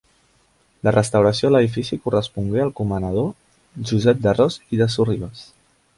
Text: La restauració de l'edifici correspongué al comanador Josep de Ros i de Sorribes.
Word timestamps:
La 0.87 0.93
restauració 0.95 1.47
de 1.47 1.51
l'edifici 1.55 1.99
correspongué 2.07 2.63
al 2.63 2.73
comanador 2.81 3.29
Josep 3.91 4.25
de 4.27 4.35
Ros 4.39 4.59
i 4.77 4.81
de 4.83 4.93
Sorribes. 4.97 5.45